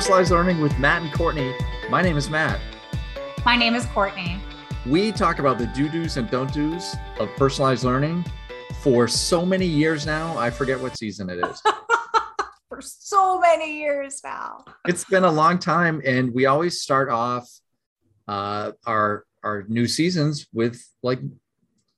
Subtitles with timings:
[0.00, 1.54] Personalized Learning with Matt and Courtney.
[1.90, 2.58] My name is Matt.
[3.44, 4.40] My name is Courtney.
[4.86, 8.24] We talk about the do do's and don't do's of personalized learning
[8.82, 10.38] for so many years now.
[10.38, 11.62] I forget what season it is.
[12.70, 14.64] For so many years now.
[14.88, 17.46] it's been a long time, and we always start off
[18.26, 21.20] uh, our our new seasons with like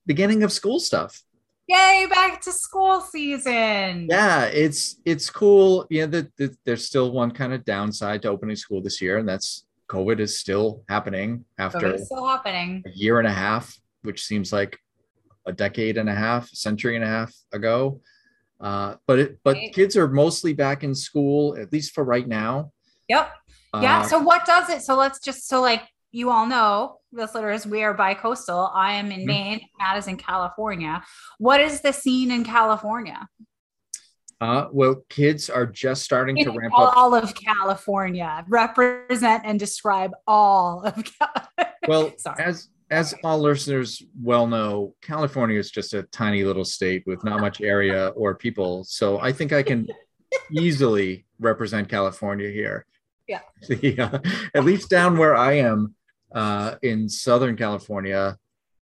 [0.06, 1.22] beginning of school stuff.
[1.68, 4.08] Yay, back to school season.
[4.10, 5.86] Yeah, it's it's cool.
[5.90, 9.28] Yeah, the, the, there's still one kind of downside to opening school this year, and
[9.28, 12.82] that's COVID is still happening after still happening.
[12.86, 14.78] a year and a half, which seems like
[15.46, 18.00] a decade and a half, a century and a half ago.
[18.60, 19.72] Uh, but it, but Right.
[19.74, 22.72] kids are mostly back in school, at least for right now.
[23.08, 23.30] Yep.
[23.80, 24.00] Yeah.
[24.00, 24.82] Uh, So what does it?
[24.82, 28.70] So let's just so like you all know, this listeners, we are bi-coastal.
[28.74, 29.26] I am in Mhm.
[29.26, 31.02] Maine, Matt is in California.
[31.38, 33.28] What is the scene in California?
[34.41, 36.96] uh, well, kids are just starting to In ramp up.
[36.96, 38.44] all of California.
[38.48, 41.48] Represent and describe all of California.
[41.88, 42.42] Well, Sorry.
[42.44, 47.41] as as all listeners well know, California is just a tiny little state with not
[47.41, 48.84] much area or people.
[48.84, 49.86] So I think I can
[50.52, 52.84] easily represent California here.
[53.28, 53.41] Yeah.
[53.69, 54.19] The, uh,
[54.54, 55.94] at least down where I am
[56.34, 58.38] uh, in Southern California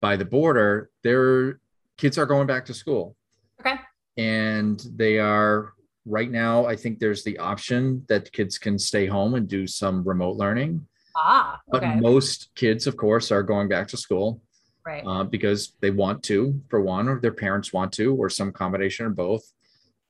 [0.00, 1.60] by the border, their
[1.96, 3.16] kids are going back to school.
[3.60, 3.76] Okay.
[4.16, 5.74] And they are
[6.06, 10.04] right now, I think there's the option that kids can stay home and do some
[10.04, 10.86] remote learning.
[11.16, 14.42] Ah, But most kids, of course, are going back to school
[14.84, 15.04] right.
[15.06, 19.06] uh, because they want to, for one, or their parents want to, or some combination
[19.06, 19.42] of both.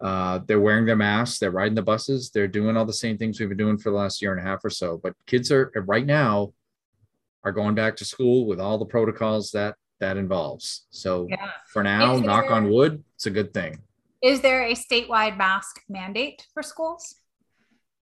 [0.01, 3.39] Uh, they're wearing their masks, they're riding the buses, they're doing all the same things
[3.39, 4.99] we've been doing for the last year and a half or so.
[5.03, 6.53] But kids are right now
[7.45, 10.87] are going back to school with all the protocols that that involves.
[10.91, 11.51] So yeah.
[11.73, 13.79] for now, knock on wood, it's a good thing.
[14.23, 17.15] Is there a statewide mask mandate for schools?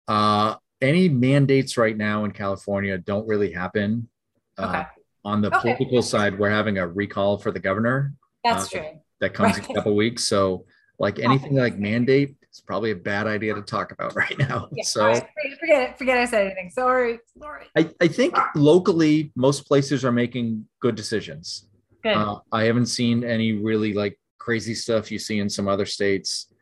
[0.07, 4.09] Uh, any mandates right now in California don't really happen.
[4.57, 4.87] Uh, Okay.
[5.25, 5.61] on the Okay.
[5.61, 8.15] political side, we're having a recall for the governor.
[8.45, 9.01] That's Uh, true.
[9.21, 10.25] that comes in a couple weeks.
[10.25, 10.67] So,
[10.99, 14.69] like anything like mandate, it's probably a bad idea to talk about right now.
[14.73, 15.99] Yeah, so, right, forget- forget it.
[15.99, 16.71] Forget I said anything.
[16.71, 17.21] Sorry.
[17.39, 17.67] Sorry.
[17.77, 21.69] I, I think locally, most places are making good decisions.
[22.03, 22.17] Good.
[22.17, 26.53] Uh, I haven't seen any really like crazy stuff you see in some other states,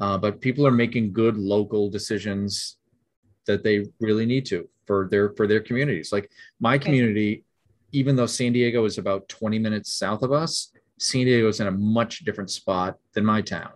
[0.00, 2.76] uh, but people are making good local decisions
[3.46, 6.12] that they really need to for their for their communities.
[6.12, 6.30] Like
[6.60, 7.44] my community,
[7.92, 11.66] even though San Diego is about 20 minutes south of us, San Diego is in
[11.66, 13.72] a much different spot than my town.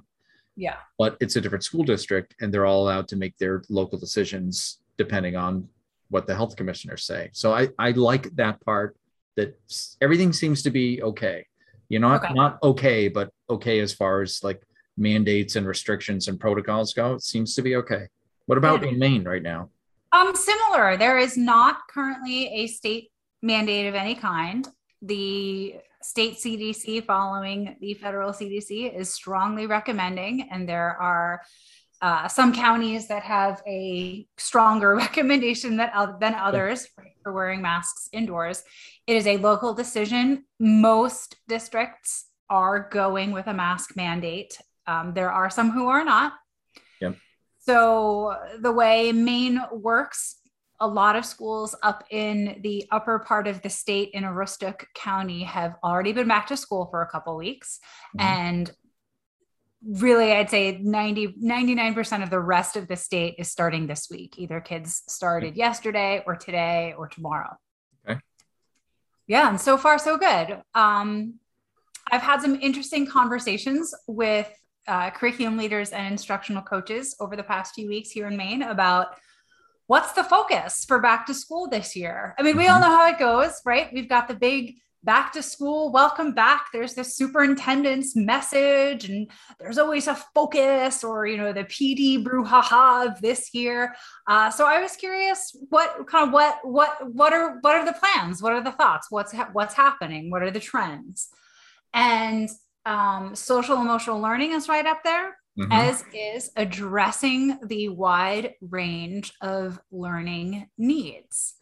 [0.57, 0.77] Yeah.
[0.99, 4.79] but it's a different school district and they're all allowed to make their local decisions
[4.97, 5.69] depending on
[6.11, 7.31] what the health commissioners say.
[7.33, 8.97] So I, I like that part
[9.37, 9.59] that
[10.01, 11.47] everything seems to be okay.
[11.89, 12.35] You're not, Okay.
[12.35, 14.63] not okay, but okay as far as like
[14.97, 17.15] mandates and restrictions and protocols go.
[17.15, 18.07] It seems to be okay.
[18.47, 18.91] What about Good.
[18.91, 19.71] in Maine right now?
[20.13, 20.97] Um, similar.
[20.97, 23.11] There is not currently a state
[23.43, 24.69] mandate of any kind.
[25.03, 31.43] The state CDC, following the federal CDC, is strongly recommending, and there are
[32.03, 36.87] uh, some counties that have a stronger recommendation that, oth- than others
[37.23, 38.63] for wearing masks indoors.
[39.07, 40.45] It is a local decision.
[40.59, 44.59] Most districts are going with a mask mandate.
[44.87, 46.35] Um, there are some who are not.
[47.61, 50.37] So the way Maine works,
[50.81, 55.45] a lot of schools up in the upper part of the state in Aroostook County
[55.45, 57.81] have already been back to school for a couple weeks.
[58.17, 58.25] Mhm.
[58.25, 58.75] And
[59.87, 64.39] really, I'd say 90, 99% of the rest of the state is starting this week.
[64.39, 67.57] Either kids started yesterday or today or tomorrow.
[68.09, 68.21] Okay.
[69.27, 70.63] Yeah, and so far so good.
[70.75, 71.35] Um,
[72.11, 74.51] I've had some interesting conversations with
[74.87, 79.17] uh, curriculum leaders and instructional coaches over the past few weeks here in Maine about
[79.87, 82.35] what's the focus for back to school this year.
[82.39, 83.89] I mean, we all know how it goes, right?
[83.93, 86.69] We've got the big back to school, welcome back.
[86.73, 89.31] There's the superintendent's message, and
[89.61, 93.95] there's always a focus or, you know, the PD brouhaha of this year.
[94.27, 97.93] Uh, so I was curious, what kind of what what what are what are the
[97.93, 98.43] plans?
[98.43, 99.09] What are the thoughts?
[99.11, 100.31] What's ha- what's happening?
[100.31, 101.29] What are the trends?
[101.93, 102.49] And
[102.87, 105.69] um, social emotional learning is right up there, Mhm.
[105.71, 111.55] as is addressing the wide range of learning needs.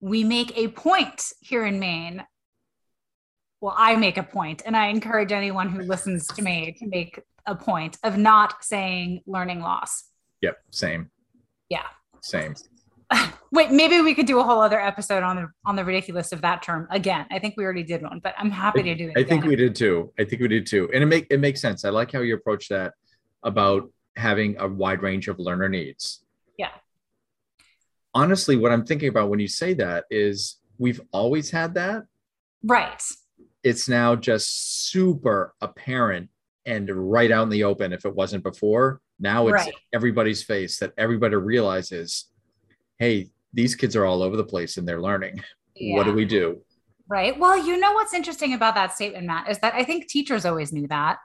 [0.00, 2.26] We make a point here in Maine.
[3.62, 7.20] Well, I make a point, and I encourage anyone who listens to me to make
[7.46, 10.04] a point of not saying learning loss.
[10.42, 10.58] Yep.
[10.70, 11.10] Same.
[11.70, 11.86] Yeah.
[12.20, 12.54] Same.
[13.52, 16.42] Wait, maybe we could do a whole other episode on the on the ridiculous of
[16.42, 17.24] that term again.
[17.30, 19.18] I think we already did one, but I'm happy to do it.
[19.18, 20.12] I think we did too.
[20.18, 20.90] I think we did too.
[20.92, 21.84] And it make it makes sense.
[21.84, 22.92] I like how you approach that
[23.42, 26.24] about having a wide range of learner needs.
[26.58, 26.70] Yeah.
[28.14, 32.04] Honestly, what I'm thinking about when you say that is we've always had that.
[32.62, 33.02] Right.
[33.62, 36.30] It's now just super apparent
[36.64, 39.00] and right out in the open if it wasn't before.
[39.18, 39.74] Now it's Right.
[39.92, 42.26] everybody's face that everybody realizes,
[42.98, 45.42] hey, these kids are all over the place and they're learning.
[45.80, 46.62] What do we do?
[47.08, 47.38] Right.
[47.38, 50.72] Well, you know what's interesting about that statement, Matt, is that I think teachers always
[50.72, 51.18] knew that.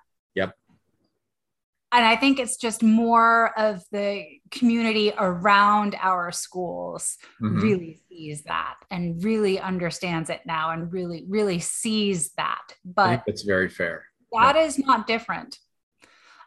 [1.93, 7.61] And I think it's just more of the community around our schools Mhm.
[7.61, 12.75] really sees that and really understands it now and really, really sees that.
[12.85, 14.05] But it's very fair.
[14.31, 15.59] that is not different.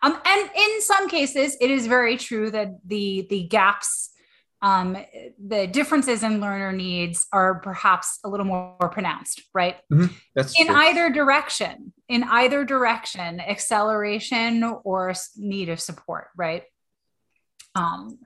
[0.02, 4.10] Um, and in some cases, it is very true that the the gaps,
[4.64, 4.96] um,
[5.46, 9.76] the differences in learner needs are perhaps a little more pronounced, right?
[10.34, 10.76] That's In true.
[10.76, 16.62] either direction, in either direction, acceleration or need of support, right?
[17.74, 18.18] Um,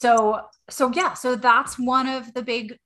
[0.00, 0.40] so
[0.70, 2.78] so yeah, so that's one of the big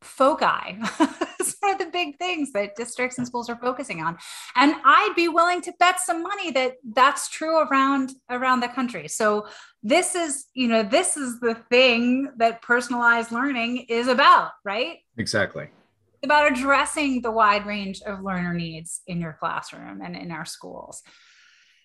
[0.00, 0.78] foci.
[1.42, 4.16] it's one of the big things that districts and schools are focusing on
[4.56, 9.08] and i'd be willing to bet some money that that's true around around the country
[9.08, 9.46] so
[9.82, 14.98] this is you know this is the thing that personalized learning is about right?
[15.18, 15.64] Exactly.
[15.64, 20.44] It's about addressing the wide range of learner needs in your classroom and in our
[20.44, 21.02] schools.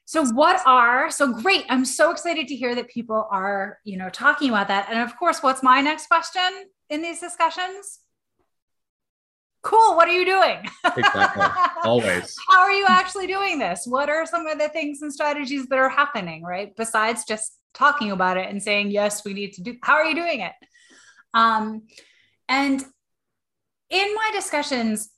[0.05, 4.09] So what are so great i'm so excited to hear that people are you know
[4.09, 4.87] talking about that.
[4.89, 7.99] And of course what's my next question in these discussions
[9.63, 10.57] cool what are you doing
[10.95, 11.45] Exactly.
[11.83, 12.35] Always.
[12.49, 15.79] how are you actually doing this what are some of the things and strategies that
[15.79, 19.75] are happening right besides just talking about it and saying yes we need to do
[19.83, 20.53] how are you doing it
[21.33, 21.83] um,
[22.49, 22.83] and
[23.89, 25.09] in my discussions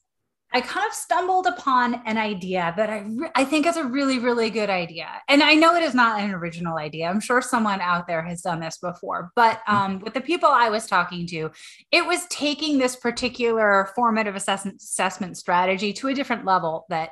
[0.53, 4.17] i kind of stumbled upon an idea that i re- i think is a really
[4.19, 5.07] really good idea.
[5.27, 7.07] And i know it is not an original idea.
[7.07, 10.69] I'm sure someone out there has done this before but um, with the people i
[10.69, 11.51] was talking to
[11.91, 17.11] it was taking this particular formative assessment assessment strategy to a different level that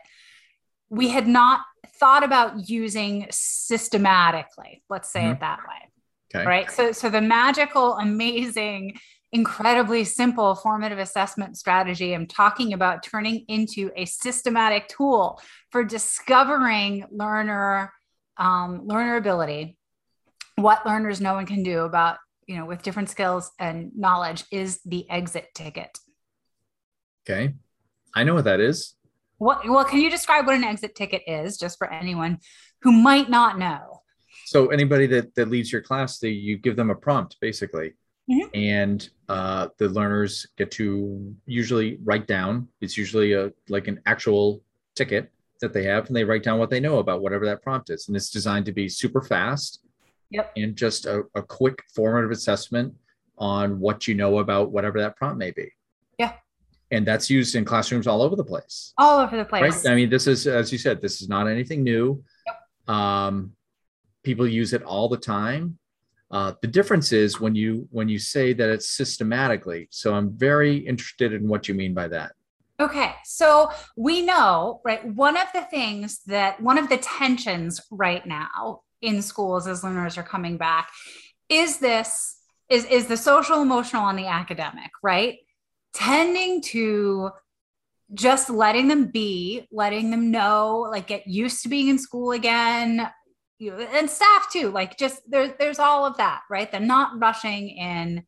[0.89, 1.61] we had not
[1.99, 5.91] thought about using systematically let's say it that way
[6.35, 6.45] Okay.
[6.45, 6.69] right?
[6.69, 8.97] So so the magical amazing
[9.37, 15.39] incredibly simple formative assessment strategy i'm talking about turning into a systematic tool
[15.71, 17.93] for discovering learner
[18.37, 19.77] um, learner ability
[20.55, 22.17] what learners know and can do about
[22.47, 25.91] you know with different skills and knowledge is the exit ticket
[27.29, 27.53] Okay.
[28.15, 28.95] I know what that is.
[29.37, 32.39] what well can you describe what an exit ticket is just for anyone
[32.81, 34.01] who might not know
[34.45, 37.89] So anybody that that leaves your class, they, you give them a prompt basically,
[38.29, 38.49] Mhm.
[38.53, 42.67] and uh, the learners get to usually write down.
[42.81, 44.61] It's usually a like an actual
[44.95, 45.31] ticket
[45.61, 48.07] that they have, and they write down what they know about whatever that prompt is,
[48.07, 49.79] and it's designed to be super fast
[50.29, 50.51] Yep.
[50.57, 52.93] and just a, a quick formative assessment
[53.37, 55.71] on what you know about whatever that prompt may be.
[56.19, 56.33] Yeah.
[56.91, 58.93] And that's used in classrooms all over the place.
[58.97, 59.91] all over the place Right.
[59.91, 62.23] I mean, this is, as you said, this is not anything new.
[62.45, 62.95] Yep.
[62.95, 63.53] Um,
[64.23, 65.77] people use it all the time.
[66.29, 69.87] Uh, the difference is when you when you say that it's systematically.
[69.91, 72.33] So I'm very interested in what you mean by that.
[72.79, 75.03] Okay, so we know, right?
[75.15, 80.17] One of the things that one of the tensions right now in schools as learners
[80.17, 80.89] are coming back
[81.49, 82.37] is this
[82.69, 85.37] is is the social emotional and the academic, right?
[85.93, 87.31] Tending to
[88.13, 93.09] just letting them be, letting them know, like get used to being in school again,
[93.59, 94.69] you know, and staff too.
[94.69, 96.71] Like just there's there's all of that, right?
[96.71, 98.23] They're not rushing in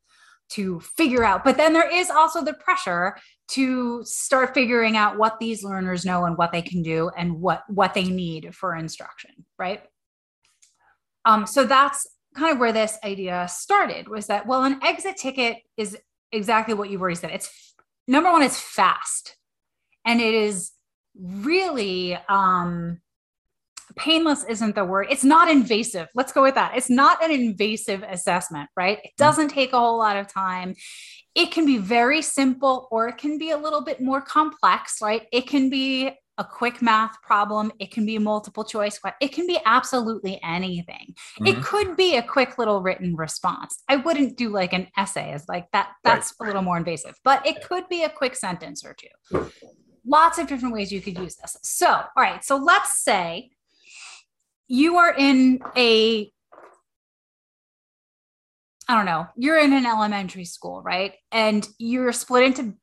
[0.50, 3.15] to figure out, but then there is also the pressure
[3.50, 7.63] to start figuring out what these learners know and what they can do and what
[7.67, 9.83] what they need for instruction right
[11.25, 15.57] um, so that's kind of where this idea started was that well an exit ticket
[15.77, 15.98] is
[16.31, 17.74] exactly what you've already said it's
[18.07, 19.36] number one it's fast
[20.05, 20.71] and it is
[21.19, 23.01] really um
[23.96, 28.03] painless isn't the word it's not invasive let's go with that it's not an invasive
[28.03, 30.75] assessment right it doesn't take a whole lot of time
[31.36, 35.27] it can be very simple or it can be a little bit more complex, right?
[35.31, 39.60] It can be a quick math problem, it can be multiple choice, it can be
[39.65, 41.13] absolutely anything.
[41.46, 41.63] It Mhm.
[41.63, 43.84] could be a quick little written response.
[43.89, 47.46] I wouldn't do like an essay as like that that's a little more invasive, but
[47.46, 49.51] it could be a quick sentence or two.
[50.05, 51.58] Lots of different ways you could use this.
[51.62, 53.51] So, all right, so let's say
[54.69, 56.31] you are in a
[58.88, 61.13] I don't know, you're in an elementary school, right?
[61.31, 62.73] And you're split into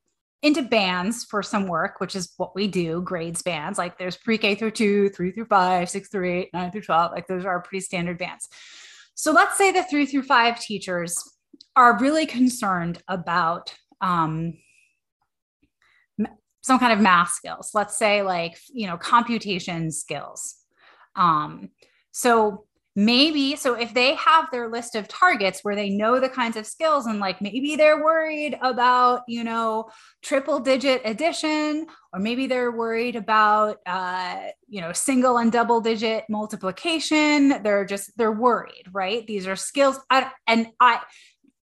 [0.42, 3.78] into bands for some work, which is what we do, grades bands.
[3.78, 7.10] Like there's pre-K through two, three through five, six through eight, nine through 12.
[7.10, 8.48] Like those are pretty standard bands.
[9.14, 11.18] So let's say the three through five teachers
[11.74, 14.54] are really concerned about um,
[16.62, 20.56] some kind of math skills, let's say like, you know, computation skills.
[21.16, 21.70] Um,
[22.12, 22.66] so
[22.98, 26.66] maybe so if they have their list of targets where they know the kinds of
[26.66, 29.86] skills and like maybe they're worried about you know
[30.22, 36.24] triple digit addition or maybe they're worried about uh, you know single and double digit
[36.30, 39.26] multiplication they're just they're worried right?
[39.26, 41.00] These are skills I, and i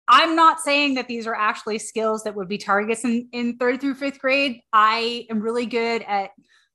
[0.09, 3.81] i'm not saying that these are actually skills that would be targets in, in third
[3.81, 4.61] through fifth grade.
[4.73, 6.31] I am really good at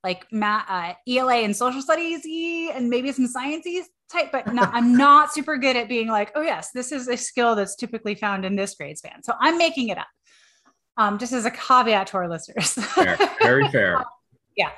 [0.05, 2.21] like math, uh, ELA and social studies
[2.75, 6.41] and maybe some sciences type, but not, I'm not super good at being like, oh
[6.41, 9.23] yes, this is a skill that's typically found in this grade span.
[9.23, 10.07] So I'm making it up.
[10.97, 12.73] Um, just as a caveat to our listeners.
[12.73, 13.17] fair.
[13.41, 14.01] Very fair.
[14.55, 14.69] yeah.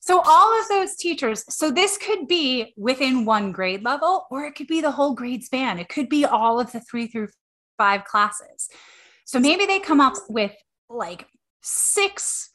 [0.00, 4.54] So all of those teachers, so this could be within one grade level, or it
[4.54, 5.78] could be the whole grade span.
[5.78, 7.28] It could be all of the three through
[7.78, 8.68] five classes.
[9.24, 10.52] So maybe they come up with
[10.90, 11.26] like
[11.62, 12.51] six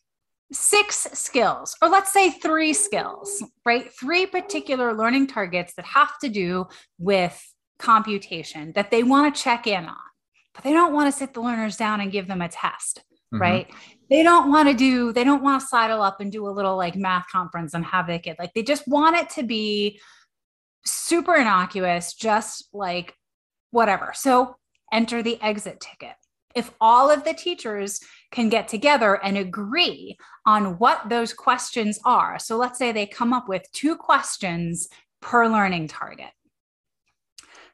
[0.51, 3.91] six skills, or let's say three skills, right?
[3.93, 7.41] Three particular learning targets that have to do with
[7.79, 9.95] computation that they want to check in on,
[10.53, 13.41] but they don't want to sit the learners down and give them a test, mm-hmm.
[13.41, 13.71] right?
[14.09, 16.77] They don't want to do, they don't want to sidle up and do a little
[16.77, 18.37] like math conference and have the kid.
[18.39, 19.99] Like they just want it to be
[20.85, 23.13] super innocuous, just like
[23.71, 24.13] whatever.
[24.15, 24.55] So
[24.93, 26.15] enter the exit ticket
[26.57, 27.99] if all of the teachers
[28.31, 32.39] can get together and agree on what those questions are.
[32.39, 34.89] So let's say they come up with two questions
[35.21, 36.31] per learning target.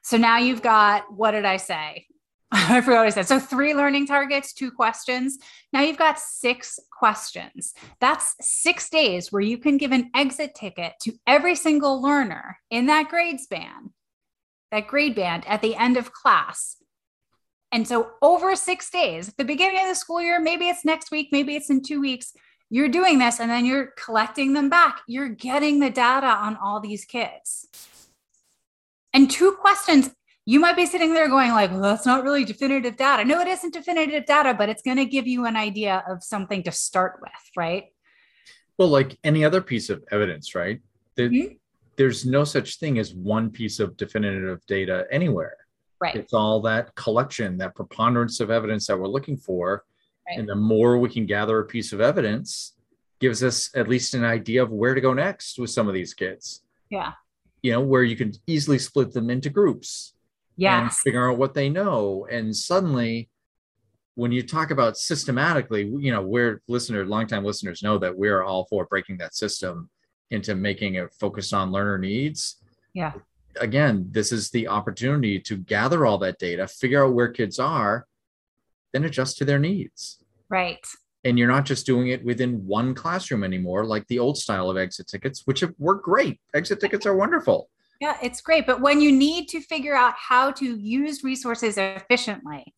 [0.02, 2.06] So now you've got, what did I say?
[2.52, 3.26] I forgot what I said.
[3.26, 5.38] So three learning targets, two questions.
[5.72, 7.72] Now you've got six questions.
[8.00, 12.84] That's six days where you can give an exit ticket to every single learner in
[12.86, 13.94] that grade span,
[14.70, 16.76] that grade band at the end of class
[17.74, 21.30] and so over six days, the beginning of the school year, maybe it's next week,
[21.32, 22.32] maybe it's in two weeks,
[22.70, 25.00] you're doing this and then you're collecting them back.
[25.08, 27.66] You're getting the data on all these kids.
[29.12, 30.14] And two questions,
[30.46, 33.24] you might be sitting there going like, well, that's not really definitive data.
[33.24, 36.62] No, it isn't definitive data, but it's going to give you an idea of something
[36.62, 37.86] to start with, right?
[38.78, 40.80] Well, like any other piece of evidence, right?
[41.18, 41.54] mm-hmm.
[41.96, 45.56] There's no such thing as one piece of definitive data anywhere
[46.04, 46.16] Right.
[46.16, 49.84] It's all that collection, that preponderance of evidence that we're looking for.
[50.28, 50.38] Right.
[50.38, 52.74] And the more we can gather a piece of evidence,
[53.20, 56.12] gives us at least an idea of where to go next with some of these
[56.12, 56.62] kids.
[56.90, 57.12] Yeah.
[57.62, 60.12] You know, where you can easily split them into groups.
[60.58, 60.82] Yeah.
[60.82, 62.26] And figure out what they know.
[62.30, 63.30] And suddenly,
[64.14, 68.66] when you talk about systematically, you know, we're listener, longtime listeners know that we're all
[68.66, 69.88] for breaking that system
[70.30, 72.56] into making it focused on learner needs.
[72.92, 73.14] Yeah
[73.60, 78.06] again, this is the opportunity to gather all that data, figure out where kids are,
[78.92, 80.18] then adjust to their needs.
[80.48, 80.84] Right.
[81.24, 84.76] And you're not just doing it within one classroom anymore, like the old style of
[84.76, 86.40] exit tickets, which have, were great.
[86.54, 87.70] Exit tickets are wonderful.
[88.00, 88.66] Yeah, it's great.
[88.66, 92.74] But when you need to figure out how to use resources efficiently,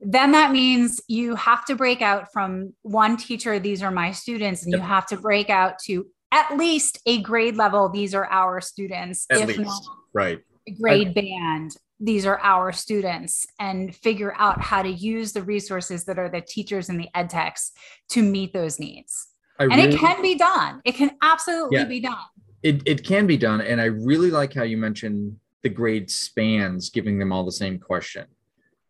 [0.00, 4.62] then that means you have to break out from one teacher, these are my students,
[4.62, 4.80] and yep.
[4.80, 9.26] you have to break out to at least a grade level, these are our students.
[9.30, 10.40] At least, right.
[10.80, 16.04] grade I, band, these are our students, and figure out how to use the resources
[16.04, 17.72] that are the teachers and the ed techs
[18.10, 19.28] to meet those needs.
[19.58, 20.80] I and really, it can be done.
[20.84, 22.16] It can absolutely yeah, be done.
[22.62, 23.60] It, it can be done.
[23.60, 27.78] And I really like how you mentioned the grade spans, giving them all the same
[27.78, 28.26] question.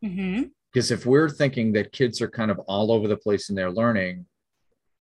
[0.04, 0.44] Mm-hmm.
[0.72, 3.72] Because if we're thinking that kids are kind of all over the place in their
[3.72, 4.26] learning,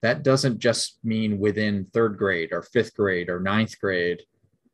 [0.02, 4.22] that doesn't just mean within third grade or fifth grade or ninth grade.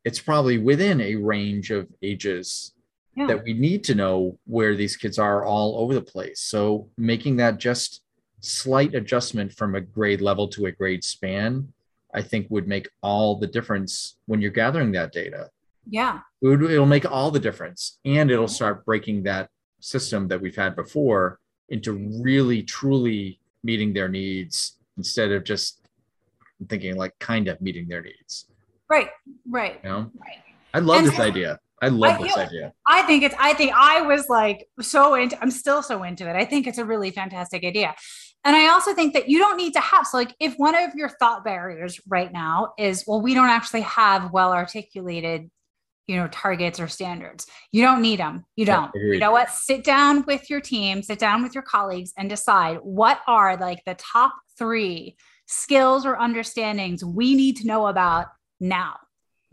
[0.03, 2.73] It's probably within a range of ages
[3.15, 3.27] yeah.
[3.27, 6.41] that we need to know where these kids are all over the place.
[6.41, 8.01] So making that just
[8.41, 11.71] slight adjustment from a grade level to a grade span,
[12.13, 15.49] I think would make all the difference when you're gathering that data.
[15.89, 16.19] Yeah.
[16.41, 17.99] It would, it'll make all the difference.
[18.03, 19.49] And it'll start breaking that
[19.79, 21.39] system that we've had before
[21.69, 25.79] into really, truly meeting their needs instead of just
[26.69, 28.47] thinking like kind of meeting their needs.
[28.89, 29.09] Right,
[29.49, 29.79] right.
[29.83, 30.11] You know?
[30.19, 30.37] Right.
[30.73, 31.59] I love and this so, idea.
[31.81, 32.73] I love I, this idea.
[32.87, 36.35] I think it's, I think I was like so into, I'm still so into it.
[36.35, 37.93] I think it's a really fantastic idea.
[38.45, 40.95] And I also think that you don't need to have, so like if one of
[40.95, 45.49] your thought barriers right now is, well, we don't actually have well articulated
[46.07, 49.83] you know targets or standards you don't need them you don't you know what sit
[49.83, 53.95] down with your team sit down with your colleagues and decide what are like the
[53.95, 58.27] top three skills or understandings we need to know about
[58.59, 58.95] now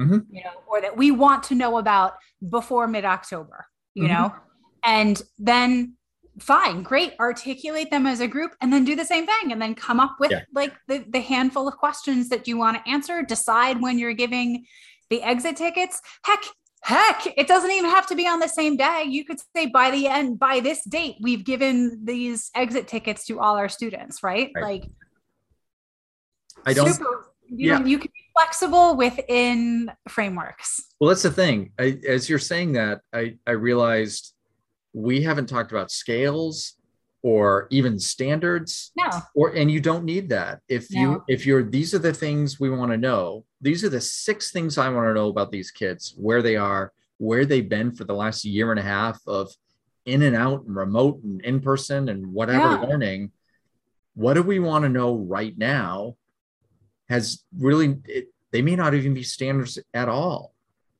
[0.01, 0.19] mm-hmm.
[0.31, 2.15] you know or that we want to know about
[2.51, 4.13] before mid-october you mm-hmm.
[4.13, 4.35] know
[4.83, 5.97] And then
[6.39, 9.75] fine, great, articulate them as a group and then do the same thing and then
[9.75, 10.43] come up with yeah.
[10.55, 13.23] like the, the handful of questions that you want to answer.
[13.23, 14.65] Decide when you're giving
[15.11, 16.01] the exit tickets.
[16.25, 16.45] Heck,
[16.83, 19.05] heck, it doesn't even have to be on the same day.
[19.07, 23.41] You could say by the end, by this date, we've given these exit tickets to
[23.41, 24.51] all our students, right?
[24.55, 24.63] right.
[24.63, 24.85] Like,
[26.67, 26.93] I don't.
[26.93, 27.79] Super, you, yeah.
[27.79, 30.81] Know, you can be flexible within frameworks.
[31.01, 31.73] Well, that's the thing.
[31.79, 34.35] I, as you're saying that, I, I realized
[34.93, 36.75] we haven't talked about scales
[37.23, 39.11] or even standards no.
[39.35, 40.61] or and you don't need that.
[40.69, 41.01] If no.
[41.01, 43.45] you if you're these are the things we want to know.
[43.61, 46.93] These are the six things i want to know about these kids where they are
[47.19, 49.53] where they've been for the last year and a half of
[50.07, 52.81] in and out and remote and in person and whatever yeah.
[52.81, 53.31] learning.
[54.15, 56.17] What do we want to know right now
[57.11, 60.55] has really it, they may not even be standards at all.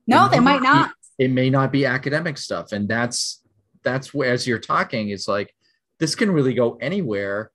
[0.07, 0.93] No they might not.
[1.19, 2.73] be, it may not be academic stuff.
[2.73, 3.43] And that's
[3.83, 5.55] that's where as you're talking it's like
[6.01, 7.53] this can really go anywhere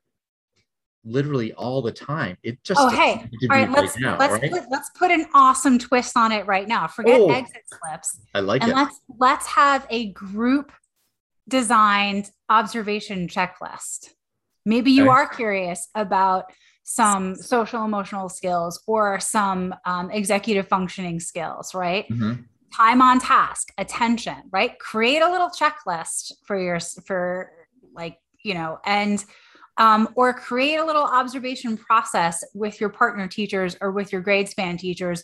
[1.03, 2.37] literally all the time.
[2.43, 4.51] It just oh hey all right let's right now, let's right?
[4.51, 6.87] put, let's put an awesome twist on it right now.
[6.87, 8.75] Forget oh, exit slips i like and it.
[8.75, 10.71] let's let's have a group
[11.47, 14.09] designed observation checklist.
[14.65, 15.09] Maybe you okay.
[15.09, 16.45] are curious about
[16.83, 22.07] some social emotional skills or some um, executive functioning skills right?
[22.09, 22.41] Mm-hmm.
[22.73, 24.77] Time on task, attention, right?
[24.79, 27.51] Create a little checklist for your for
[27.93, 29.23] like, you know, and
[29.77, 34.47] um, or create a little observation process with your partner teachers or with your grade
[34.47, 35.23] span teachers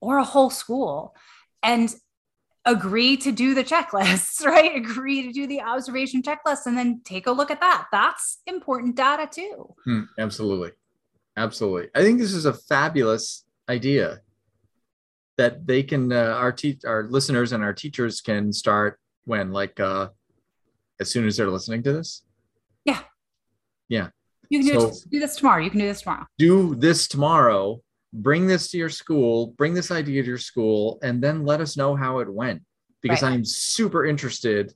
[0.00, 1.14] or a whole school
[1.62, 1.94] and
[2.64, 4.76] agree to do the checklists, right?
[4.76, 7.86] Agree to do the observation checklist and then take a look at that.
[7.92, 9.74] That's important data too.
[9.84, 10.72] Hmm, absolutely.
[11.36, 11.88] Absolutely.
[11.94, 14.20] I think this is a fabulous idea
[15.38, 19.80] that they can uh, our te- our listeners and our teachers can start when like
[19.80, 20.08] uh
[21.00, 22.22] as soon as they're listening to this
[22.84, 23.00] yeah.
[23.88, 24.08] Yeah.
[24.48, 25.62] You can do, so, this, do this tomorrow.
[25.62, 26.26] You can do this tomorrow.
[26.38, 27.80] Do this tomorrow.
[28.12, 29.48] Bring this to your school.
[29.56, 32.62] Bring this idea to your school and then let us know how it went.
[33.00, 33.32] Because right.
[33.32, 34.72] i'm super interested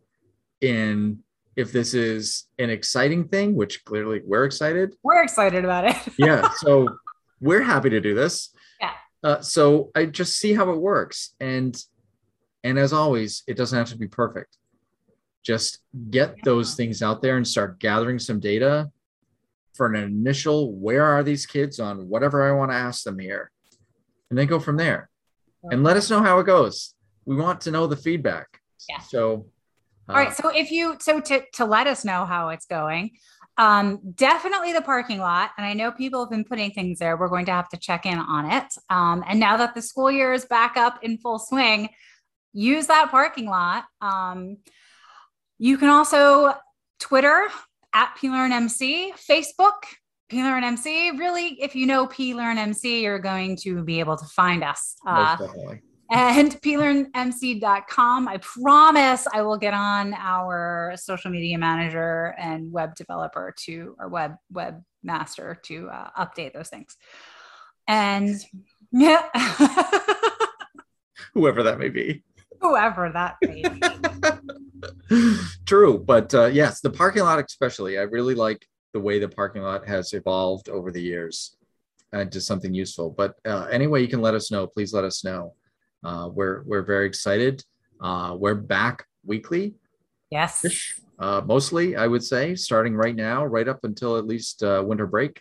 [0.61, 1.21] in
[1.55, 4.95] if this is an exciting thing which clearly we're excited.
[5.03, 5.97] We're excited about it.
[6.19, 6.88] Yeah so
[7.40, 8.51] we're happy to do this.
[8.81, 8.92] Yeah.
[9.23, 11.77] Uh, so I just see how it works, and
[12.64, 14.57] and as always, it doesn't have to be perfect.
[15.47, 15.79] Just
[16.11, 18.91] get those things out there and start gathering some data
[19.75, 20.73] for an initial.
[20.73, 23.53] Where are these kids on whatever I want to ask them here,
[24.29, 25.09] and then go from there,
[25.71, 26.95] and let us know how it goes.
[27.27, 28.61] We want to know the feedback.
[28.89, 28.99] Yeah.
[28.99, 29.47] So.
[30.09, 30.35] Uh, All right.
[30.35, 33.13] So if you so to to let us know how it's going,
[33.57, 35.51] um, definitely the parking lot.
[35.57, 37.17] And I know people have been putting things there.
[37.17, 38.67] We're going to have to check in on it.
[38.91, 41.91] Um, and now that the school year is back up in full swing,
[42.53, 43.85] use that parking lot.
[44.01, 44.59] Um,
[45.59, 46.55] you can also
[46.99, 47.49] Twitter
[47.95, 49.73] at PLearnMC, Facebook,
[50.31, 51.19] PLearnMC.
[51.19, 54.97] Really, if you know PLearnMC, you're going to be able to find us.
[55.07, 55.37] Uh,
[56.11, 58.29] and plearnmc.com.
[58.29, 64.09] I promise I will get on our social media manager and web developer to or
[64.09, 66.97] web web master to uh, update those things.
[67.88, 68.35] And
[68.92, 69.29] yeah,
[71.35, 72.23] whoever that may be.
[72.61, 73.81] Whoever that may be.
[75.67, 77.99] True, but uh, yes, the parking lot especially.
[77.99, 81.57] I really like the way the parking lot has evolved over the years
[82.12, 83.11] into something useful.
[83.11, 84.67] But uh, anyway, you can let us know.
[84.67, 85.55] Please let us know.
[86.05, 87.62] Uh, we're we're very excited.
[88.01, 89.75] Uh, we're back weekly.
[90.31, 90.65] Yes.
[91.19, 95.07] Uh, mostly, I would say, starting right now, right up until at least uh, winter
[95.07, 95.41] break.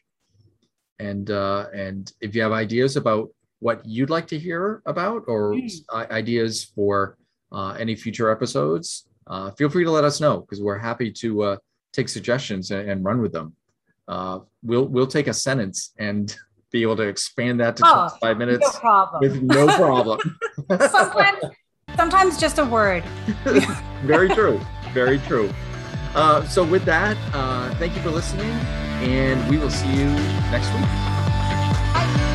[1.00, 5.52] And uh, and if you have ideas about what you'd like to hear about or
[5.54, 6.12] mm.
[6.12, 7.17] ideas for
[7.52, 11.44] uh, any future episodes, uh, feel free to let us know because we're happy to
[11.44, 11.58] uh,
[11.94, 13.56] take suggestions and, and, run with them.
[14.08, 16.36] Uh, we'll we'll take a sentence and
[16.72, 19.22] be able to expand that to oh, five minutes no problem.
[19.22, 20.20] with no problem.
[20.90, 21.44] sometimes,
[21.96, 23.04] sometimes just a word.
[24.04, 24.60] Very true.
[24.94, 25.50] Very true.
[26.16, 28.52] Uh, so with that, uh, thank you for listening,
[29.02, 30.06] and we will see you
[30.52, 30.82] next week.
[31.94, 32.32] Bye.